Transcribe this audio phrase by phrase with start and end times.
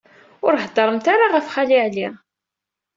[0.45, 2.07] Ur heddṛemt ara ɣef Xali Ɛli.